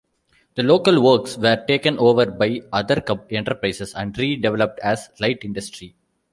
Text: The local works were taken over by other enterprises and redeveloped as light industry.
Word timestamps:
The 0.55 0.63
local 0.63 0.99
works 1.03 1.37
were 1.37 1.63
taken 1.67 1.99
over 1.99 2.25
by 2.25 2.61
other 2.73 3.03
enterprises 3.29 3.93
and 3.93 4.11
redeveloped 4.15 4.79
as 4.79 5.11
light 5.19 5.43
industry. 5.43 5.93